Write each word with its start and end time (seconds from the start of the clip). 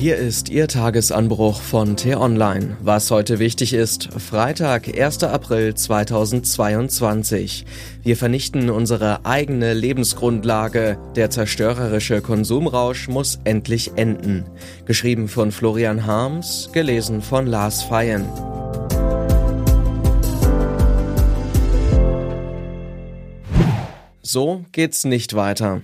Hier 0.00 0.16
ist 0.16 0.48
Ihr 0.48 0.68
Tagesanbruch 0.68 1.60
von 1.60 1.96
T-Online. 1.96 2.76
Was 2.80 3.10
heute 3.10 3.40
wichtig 3.40 3.72
ist, 3.74 4.08
Freitag, 4.12 4.96
1. 4.96 5.24
April 5.24 5.74
2022. 5.74 7.66
Wir 8.04 8.16
vernichten 8.16 8.70
unsere 8.70 9.26
eigene 9.26 9.74
Lebensgrundlage. 9.74 11.00
Der 11.16 11.30
zerstörerische 11.30 12.20
Konsumrausch 12.20 13.08
muss 13.08 13.40
endlich 13.42 13.90
enden. 13.96 14.44
Geschrieben 14.84 15.26
von 15.26 15.50
Florian 15.50 16.06
Harms, 16.06 16.70
gelesen 16.72 17.20
von 17.20 17.48
Lars 17.48 17.82
Feyen. 17.82 18.24
So 24.22 24.64
geht's 24.70 25.04
nicht 25.04 25.34
weiter. 25.34 25.82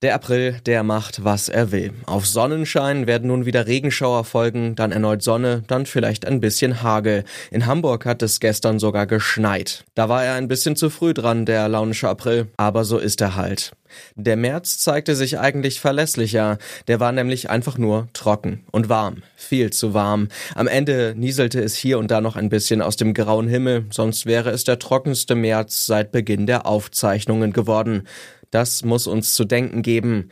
Der 0.00 0.14
April, 0.14 0.60
der 0.64 0.84
macht, 0.84 1.24
was 1.24 1.48
er 1.48 1.72
will. 1.72 1.92
Auf 2.06 2.24
Sonnenschein 2.24 3.08
werden 3.08 3.26
nun 3.26 3.46
wieder 3.46 3.66
Regenschauer 3.66 4.22
folgen, 4.22 4.76
dann 4.76 4.92
erneut 4.92 5.22
Sonne, 5.22 5.64
dann 5.66 5.86
vielleicht 5.86 6.24
ein 6.24 6.38
bisschen 6.38 6.84
Hagel. 6.84 7.24
In 7.50 7.66
Hamburg 7.66 8.06
hat 8.06 8.22
es 8.22 8.38
gestern 8.38 8.78
sogar 8.78 9.08
geschneit. 9.08 9.84
Da 9.96 10.08
war 10.08 10.22
er 10.22 10.34
ein 10.34 10.46
bisschen 10.46 10.76
zu 10.76 10.88
früh 10.88 11.14
dran, 11.14 11.46
der 11.46 11.68
launische 11.68 12.08
April, 12.08 12.46
aber 12.56 12.84
so 12.84 12.96
ist 12.98 13.20
er 13.20 13.34
halt. 13.34 13.72
Der 14.14 14.36
März 14.36 14.78
zeigte 14.78 15.16
sich 15.16 15.38
eigentlich 15.38 15.80
verlässlicher, 15.80 16.58
der 16.88 17.00
war 17.00 17.10
nämlich 17.10 17.50
einfach 17.50 17.78
nur 17.78 18.08
trocken 18.12 18.64
und 18.70 18.88
warm, 18.88 19.22
viel 19.34 19.70
zu 19.70 19.94
warm. 19.94 20.28
Am 20.54 20.68
Ende 20.68 21.14
nieselte 21.16 21.60
es 21.60 21.74
hier 21.74 21.98
und 21.98 22.10
da 22.10 22.20
noch 22.20 22.36
ein 22.36 22.50
bisschen 22.50 22.82
aus 22.82 22.96
dem 22.96 23.14
grauen 23.14 23.48
Himmel, 23.48 23.86
sonst 23.90 24.26
wäre 24.26 24.50
es 24.50 24.64
der 24.64 24.78
trockenste 24.78 25.34
März 25.34 25.86
seit 25.86 26.12
Beginn 26.12 26.46
der 26.46 26.66
Aufzeichnungen 26.66 27.52
geworden. 27.52 28.06
Das 28.50 28.84
muss 28.84 29.06
uns 29.06 29.34
zu 29.34 29.44
denken 29.44 29.82
geben. 29.82 30.30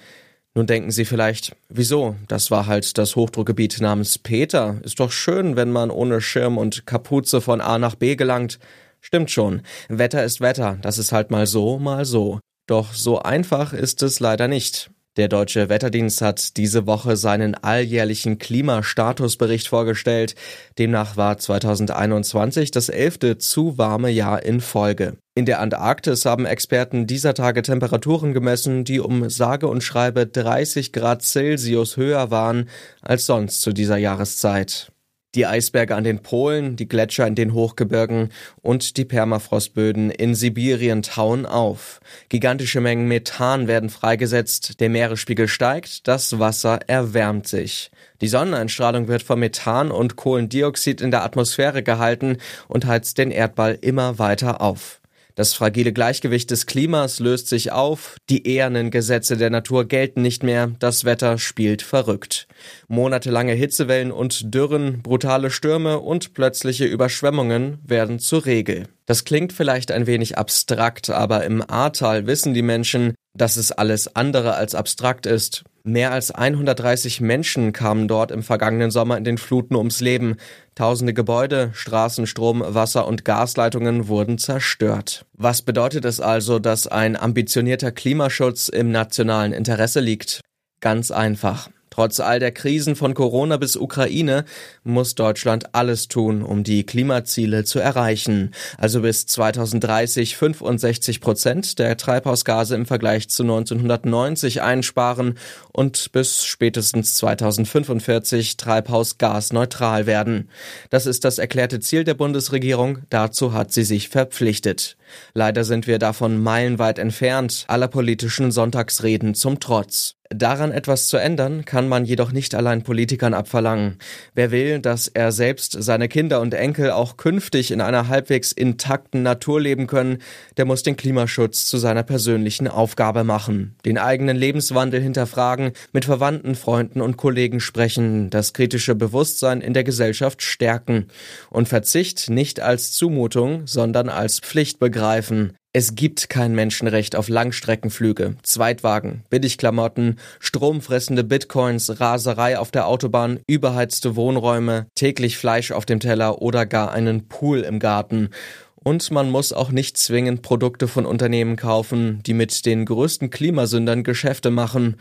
Nun 0.54 0.66
denken 0.66 0.90
Sie 0.90 1.04
vielleicht, 1.04 1.54
wieso? 1.68 2.16
Das 2.28 2.50
war 2.50 2.66
halt 2.66 2.96
das 2.96 3.14
Hochdruckgebiet 3.14 3.80
namens 3.80 4.18
Peter. 4.18 4.80
Ist 4.82 5.00
doch 5.00 5.12
schön, 5.12 5.54
wenn 5.54 5.70
man 5.70 5.90
ohne 5.90 6.22
Schirm 6.22 6.56
und 6.56 6.86
Kapuze 6.86 7.42
von 7.42 7.60
A 7.60 7.78
nach 7.78 7.94
B 7.94 8.16
gelangt. 8.16 8.58
Stimmt 9.02 9.30
schon. 9.30 9.62
Wetter 9.88 10.24
ist 10.24 10.40
Wetter. 10.40 10.78
Das 10.80 10.96
ist 10.96 11.12
halt 11.12 11.30
mal 11.30 11.46
so, 11.46 11.78
mal 11.78 12.06
so. 12.06 12.40
Doch 12.66 12.94
so 12.94 13.20
einfach 13.20 13.72
ist 13.72 14.02
es 14.02 14.18
leider 14.18 14.48
nicht. 14.48 14.90
Der 15.16 15.28
Deutsche 15.28 15.70
Wetterdienst 15.70 16.20
hat 16.20 16.58
diese 16.58 16.86
Woche 16.86 17.16
seinen 17.16 17.54
alljährlichen 17.54 18.38
Klimastatusbericht 18.38 19.66
vorgestellt. 19.66 20.34
Demnach 20.78 21.16
war 21.16 21.38
2021 21.38 22.70
das 22.70 22.90
elfte 22.90 23.38
zu 23.38 23.78
warme 23.78 24.10
Jahr 24.10 24.42
in 24.42 24.60
Folge. 24.60 25.16
In 25.34 25.46
der 25.46 25.60
Antarktis 25.60 26.26
haben 26.26 26.44
Experten 26.44 27.06
dieser 27.06 27.32
Tage 27.32 27.62
Temperaturen 27.62 28.34
gemessen, 28.34 28.84
die 28.84 29.00
um 29.00 29.30
sage 29.30 29.68
und 29.68 29.82
schreibe 29.82 30.26
30 30.26 30.92
Grad 30.92 31.22
Celsius 31.22 31.96
höher 31.96 32.30
waren 32.30 32.68
als 33.00 33.24
sonst 33.24 33.62
zu 33.62 33.72
dieser 33.72 33.96
Jahreszeit. 33.96 34.92
Die 35.36 35.46
Eisberge 35.46 35.94
an 35.94 36.02
den 36.02 36.20
Polen, 36.20 36.76
die 36.76 36.88
Gletscher 36.88 37.26
in 37.26 37.34
den 37.34 37.52
Hochgebirgen 37.52 38.30
und 38.62 38.96
die 38.96 39.04
Permafrostböden 39.04 40.10
in 40.10 40.34
Sibirien 40.34 41.02
tauen 41.02 41.44
auf. 41.44 42.00
Gigantische 42.30 42.80
Mengen 42.80 43.06
Methan 43.06 43.68
werden 43.68 43.90
freigesetzt, 43.90 44.80
der 44.80 44.88
Meeresspiegel 44.88 45.46
steigt, 45.46 46.08
das 46.08 46.38
Wasser 46.38 46.80
erwärmt 46.86 47.46
sich. 47.46 47.90
Die 48.22 48.28
Sonneneinstrahlung 48.28 49.08
wird 49.08 49.22
vom 49.22 49.40
Methan 49.40 49.90
und 49.90 50.16
Kohlendioxid 50.16 51.02
in 51.02 51.10
der 51.10 51.22
Atmosphäre 51.22 51.82
gehalten 51.82 52.38
und 52.66 52.86
heizt 52.86 53.18
den 53.18 53.30
Erdball 53.30 53.76
immer 53.78 54.18
weiter 54.18 54.62
auf. 54.62 55.00
Das 55.36 55.52
fragile 55.52 55.92
Gleichgewicht 55.92 56.50
des 56.50 56.64
Klimas 56.64 57.20
löst 57.20 57.48
sich 57.48 57.70
auf, 57.70 58.16
die 58.30 58.48
ehernen 58.48 58.90
Gesetze 58.90 59.36
der 59.36 59.50
Natur 59.50 59.84
gelten 59.84 60.22
nicht 60.22 60.42
mehr, 60.42 60.72
das 60.78 61.04
Wetter 61.04 61.36
spielt 61.36 61.82
verrückt. 61.82 62.48
Monatelange 62.88 63.52
Hitzewellen 63.52 64.12
und 64.12 64.54
Dürren, 64.54 65.02
brutale 65.02 65.50
Stürme 65.50 66.00
und 66.00 66.32
plötzliche 66.32 66.86
Überschwemmungen 66.86 67.80
werden 67.84 68.18
zur 68.18 68.46
Regel. 68.46 68.88
Das 69.04 69.24
klingt 69.24 69.52
vielleicht 69.52 69.92
ein 69.92 70.06
wenig 70.06 70.38
abstrakt, 70.38 71.10
aber 71.10 71.44
im 71.44 71.62
Ahrtal 71.68 72.26
wissen 72.26 72.54
die 72.54 72.62
Menschen, 72.62 73.14
dass 73.34 73.58
es 73.58 73.72
alles 73.72 74.16
andere 74.16 74.54
als 74.54 74.74
abstrakt 74.74 75.26
ist. 75.26 75.64
Mehr 75.88 76.10
als 76.10 76.32
130 76.32 77.20
Menschen 77.20 77.72
kamen 77.72 78.08
dort 78.08 78.32
im 78.32 78.42
vergangenen 78.42 78.90
Sommer 78.90 79.16
in 79.16 79.22
den 79.22 79.38
Fluten 79.38 79.76
ums 79.76 80.00
Leben. 80.00 80.34
Tausende 80.74 81.14
Gebäude, 81.14 81.70
Straßen, 81.74 82.26
Strom, 82.26 82.60
Wasser 82.66 83.06
und 83.06 83.24
Gasleitungen 83.24 84.08
wurden 84.08 84.36
zerstört. 84.36 85.26
Was 85.34 85.62
bedeutet 85.62 86.04
es 86.04 86.18
also, 86.20 86.58
dass 86.58 86.88
ein 86.88 87.14
ambitionierter 87.14 87.92
Klimaschutz 87.92 88.68
im 88.68 88.90
nationalen 88.90 89.52
Interesse 89.52 90.00
liegt? 90.00 90.40
Ganz 90.80 91.12
einfach. 91.12 91.70
Trotz 91.96 92.20
all 92.20 92.40
der 92.40 92.52
Krisen 92.52 92.94
von 92.94 93.14
Corona 93.14 93.56
bis 93.56 93.74
Ukraine 93.74 94.44
muss 94.84 95.14
Deutschland 95.14 95.74
alles 95.74 96.08
tun, 96.08 96.42
um 96.42 96.62
die 96.62 96.84
Klimaziele 96.84 97.64
zu 97.64 97.78
erreichen. 97.78 98.50
Also 98.76 99.00
bis 99.00 99.24
2030 99.24 100.36
65 100.36 101.22
Prozent 101.22 101.78
der 101.78 101.96
Treibhausgase 101.96 102.74
im 102.74 102.84
Vergleich 102.84 103.30
zu 103.30 103.44
1990 103.44 104.60
einsparen 104.60 105.38
und 105.72 106.12
bis 106.12 106.44
spätestens 106.44 107.14
2045 107.14 108.58
treibhausgasneutral 108.58 110.04
werden. 110.04 110.50
Das 110.90 111.06
ist 111.06 111.24
das 111.24 111.38
erklärte 111.38 111.80
Ziel 111.80 112.04
der 112.04 112.12
Bundesregierung. 112.12 112.98
Dazu 113.08 113.54
hat 113.54 113.72
sie 113.72 113.84
sich 113.84 114.10
verpflichtet. 114.10 114.98
Leider 115.34 115.64
sind 115.64 115.86
wir 115.86 115.98
davon 115.98 116.42
meilenweit 116.42 116.98
entfernt, 116.98 117.64
aller 117.68 117.88
politischen 117.88 118.50
Sonntagsreden 118.50 119.34
zum 119.34 119.60
Trotz. 119.60 120.16
Daran 120.30 120.72
etwas 120.72 121.06
zu 121.06 121.18
ändern, 121.18 121.64
kann 121.64 121.88
man 121.88 122.04
jedoch 122.04 122.32
nicht 122.32 122.54
allein 122.54 122.82
Politikern 122.82 123.32
abverlangen. 123.32 123.98
Wer 124.34 124.50
will, 124.50 124.80
dass 124.80 125.06
er 125.06 125.30
selbst, 125.30 125.76
seine 125.80 126.08
Kinder 126.08 126.40
und 126.40 126.52
Enkel 126.52 126.90
auch 126.90 127.16
künftig 127.16 127.70
in 127.70 127.80
einer 127.80 128.08
halbwegs 128.08 128.50
intakten 128.50 129.22
Natur 129.22 129.60
leben 129.60 129.86
können, 129.86 130.18
der 130.56 130.64
muss 130.64 130.82
den 130.82 130.96
Klimaschutz 130.96 131.66
zu 131.66 131.78
seiner 131.78 132.02
persönlichen 132.02 132.66
Aufgabe 132.66 133.22
machen, 133.22 133.76
den 133.84 133.98
eigenen 133.98 134.36
Lebenswandel 134.36 135.00
hinterfragen, 135.00 135.72
mit 135.92 136.04
Verwandten, 136.04 136.56
Freunden 136.56 137.00
und 137.00 137.16
Kollegen 137.16 137.60
sprechen, 137.60 138.28
das 138.30 138.52
kritische 138.52 138.96
Bewusstsein 138.96 139.60
in 139.60 139.74
der 139.74 139.84
Gesellschaft 139.84 140.42
stärken 140.42 141.06
und 141.50 141.68
Verzicht 141.68 142.30
nicht 142.30 142.58
als 142.58 142.92
Zumutung, 142.92 143.66
sondern 143.66 144.08
als 144.08 144.40
Pflicht 144.40 144.80
begreifen. 144.96 145.52
Es 145.74 145.94
gibt 145.94 146.30
kein 146.30 146.54
Menschenrecht 146.54 147.16
auf 147.16 147.28
Langstreckenflüge, 147.28 148.36
Zweitwagen, 148.42 149.24
Billigklamotten, 149.28 150.18
stromfressende 150.40 151.22
Bitcoins, 151.22 152.00
Raserei 152.00 152.58
auf 152.58 152.70
der 152.70 152.86
Autobahn, 152.86 153.40
überheizte 153.46 154.16
Wohnräume, 154.16 154.86
täglich 154.94 155.36
Fleisch 155.36 155.70
auf 155.70 155.84
dem 155.84 156.00
Teller 156.00 156.40
oder 156.40 156.64
gar 156.64 156.92
einen 156.92 157.28
Pool 157.28 157.60
im 157.60 157.78
Garten. 157.78 158.30
Und 158.74 159.10
man 159.10 159.28
muss 159.28 159.52
auch 159.52 159.70
nicht 159.70 159.98
zwingend 159.98 160.40
Produkte 160.40 160.88
von 160.88 161.04
Unternehmen 161.04 161.56
kaufen, 161.56 162.22
die 162.24 162.32
mit 162.32 162.64
den 162.64 162.86
größten 162.86 163.28
Klimasündern 163.28 164.02
Geschäfte 164.02 164.50
machen. 164.50 164.96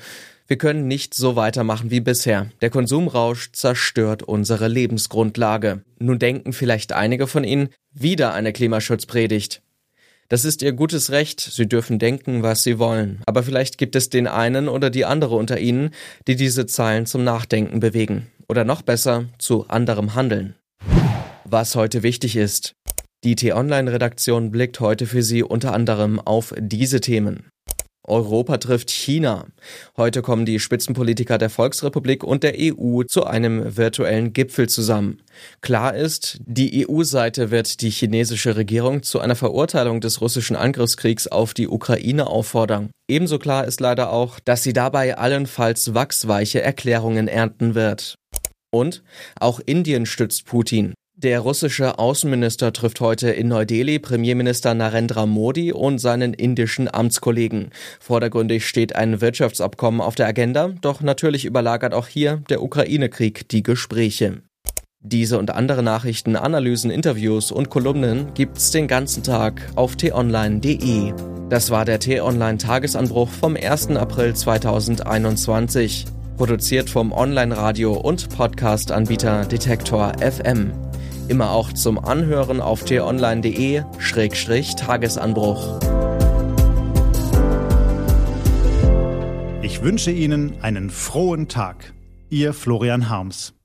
Wir 0.46 0.58
können 0.58 0.88
nicht 0.90 1.14
so 1.14 1.38
weitermachen 1.38 1.90
wie 1.90 2.02
bisher. 2.02 2.50
Der 2.62 2.70
Konsumrausch 2.70 3.54
zerstört 3.54 4.24
unsere 4.24 4.68
Lebensgrundlage. 4.68 5.84
Nun 6.00 6.20
denken 6.20 6.52
vielleicht 6.52 6.92
einige 6.92 7.28
von 7.28 7.46
Ihnen, 7.46 7.70
wieder 7.94 8.34
eine 8.34 8.52
Klimaschutzpredigt. 8.52 9.62
Das 10.28 10.44
ist 10.44 10.64
ihr 10.64 10.74
gutes 10.74 11.12
Recht, 11.12 11.40
sie 11.40 11.68
dürfen 11.68 12.00
denken, 12.00 12.42
was 12.42 12.64
sie 12.64 12.80
wollen. 12.80 13.22
Aber 13.28 13.44
vielleicht 13.44 13.78
gibt 13.78 13.96
es 13.96 14.10
den 14.10 14.26
einen 14.26 14.68
oder 14.68 14.90
die 14.90 15.06
andere 15.06 15.36
unter 15.36 15.60
ihnen, 15.60 15.92
die 16.28 16.36
diese 16.36 16.66
Zeilen 16.66 17.06
zum 17.06 17.24
Nachdenken 17.24 17.80
bewegen. 17.80 18.28
Oder 18.50 18.64
noch 18.64 18.82
besser, 18.82 19.26
zu 19.38 19.68
anderem 19.68 20.16
Handeln. 20.16 20.56
Was 21.44 21.76
heute 21.76 22.02
wichtig 22.02 22.36
ist. 22.36 22.74
Die 23.24 23.36
T-Online-Redaktion 23.36 24.52
blickt 24.52 24.80
heute 24.80 25.06
für 25.06 25.22
Sie 25.22 25.44
unter 25.44 25.74
anderem 25.74 26.20
auf 26.20 26.54
diese 26.58 27.02
Themen. 27.02 27.50
Europa 28.08 28.58
trifft 28.58 28.92
China. 28.92 29.48
Heute 29.98 30.22
kommen 30.22 30.46
die 30.46 30.60
Spitzenpolitiker 30.60 31.38
der 31.38 31.50
Volksrepublik 31.50 32.24
und 32.24 32.44
der 32.44 32.56
EU 32.58 33.04
zu 33.04 33.26
einem 33.26 33.76
virtuellen 33.76 34.34
Gipfel 34.34 34.70
zusammen. 34.70 35.22
Klar 35.62 35.96
ist, 35.96 36.40
die 36.46 36.88
EU-Seite 36.88 37.52
wird 37.52 37.82
die 37.82 37.90
chinesische 37.90 38.56
Regierung 38.56 39.04
zu 39.04 39.20
einer 39.20 39.36
Verurteilung 39.36 40.02
des 40.02 40.22
russischen 40.22 40.56
Angriffskriegs 40.56 41.28
auf 41.28 41.54
die 41.54 41.68
Ukraine 41.68 42.28
auffordern. 42.28 42.92
Ebenso 43.08 43.40
klar 43.40 43.66
ist 43.66 43.80
leider 43.80 44.12
auch, 44.12 44.40
dass 44.40 44.64
sie 44.64 44.74
dabei 44.74 45.18
allenfalls 45.18 45.94
wachsweiche 45.94 46.62
Erklärungen 46.62 47.28
ernten 47.28 47.76
wird. 47.76 48.16
Und 48.72 49.04
auch 49.40 49.60
Indien 49.60 50.06
stützt 50.06 50.46
Putin. 50.46 50.94
Der 51.18 51.40
russische 51.40 51.98
Außenminister 51.98 52.74
trifft 52.74 53.00
heute 53.00 53.30
in 53.30 53.48
Neu-Delhi 53.48 54.00
Premierminister 54.00 54.74
Narendra 54.74 55.26
Modi 55.26 55.72
und 55.72 56.00
seinen 56.00 56.34
indischen 56.34 56.94
Amtskollegen. 56.94 57.70
Vordergründig 58.02 58.68
steht 58.68 58.98
ein 58.98 59.22
Wirtschaftsabkommen 59.22 60.02
auf 60.02 60.16
der 60.16 60.28
Agenda, 60.28 60.74
doch 60.82 61.00
natürlich 61.00 61.46
überlagert 61.46 61.94
auch 61.94 62.08
hier 62.08 62.44
der 62.50 62.62
Ukraine-Krieg 62.62 63.48
die 63.48 63.64
Gespräche. 63.64 64.42
Diese 65.00 65.40
und 65.40 65.52
andere 65.52 65.84
Nachrichten, 65.84 66.36
Analysen, 66.36 66.92
Interviews 66.92 67.50
und 67.50 67.70
Kolumnen 67.70 68.34
gibt's 68.34 68.72
den 68.72 68.90
ganzen 68.90 69.24
Tag 69.24 69.62
auf 69.76 69.96
t-online.de. 69.96 71.14
Das 71.50 71.70
war 71.70 71.86
der 71.86 72.00
T-Online 72.02 72.58
Tagesanbruch 72.58 73.30
vom 73.30 73.56
1. 73.56 73.92
April 73.92 74.36
2021. 74.36 76.08
Produziert 76.36 76.90
vom 76.90 77.14
Online-Radio 77.14 77.94
und 77.94 78.28
Podcast-Anbieter 78.36 79.46
Detektor 79.46 80.12
FM. 80.20 80.74
Immer 81.28 81.52
auch 81.52 81.74
zum 81.74 81.98
Anhören 81.98 82.62
auf 82.62 82.84
t-online.de-tagesanbruch. 82.84 85.80
Ich 89.64 89.82
wünsche 89.82 90.12
Ihnen 90.12 90.62
einen 90.62 90.92
frohen 90.92 91.48
Tag. 91.48 91.96
Ihr 92.30 92.54
Florian 92.54 93.10
Harms. 93.10 93.56